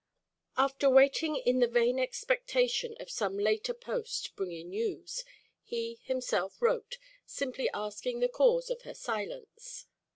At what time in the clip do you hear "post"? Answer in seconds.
3.75-4.35